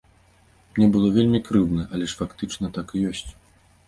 [0.77, 3.29] Мне было вельмі крыўдна, але ж фактычна так і ёсць!